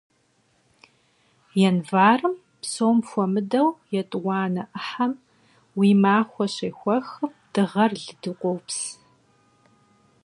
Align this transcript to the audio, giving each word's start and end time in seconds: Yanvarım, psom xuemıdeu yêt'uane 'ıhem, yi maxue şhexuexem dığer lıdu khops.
Yanvarım, 1.61 2.35
psom 2.61 2.97
xuemıdeu 3.09 3.69
yêt'uane 3.93 4.63
'ıhem, 4.69 5.13
yi 5.79 5.89
maxue 6.03 6.47
şhexuexem 6.55 7.31
dığer 7.53 7.91
lıdu 8.03 8.33
khops. 8.41 8.79